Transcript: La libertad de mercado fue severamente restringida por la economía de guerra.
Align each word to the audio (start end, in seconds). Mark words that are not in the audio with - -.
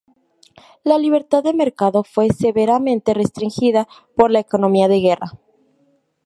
La 0.83 0.97
libertad 0.97 1.43
de 1.43 1.53
mercado 1.53 2.03
fue 2.03 2.29
severamente 2.29 3.13
restringida 3.13 3.87
por 4.15 4.31
la 4.31 4.39
economía 4.39 4.87
de 4.87 4.99
guerra. 4.99 5.33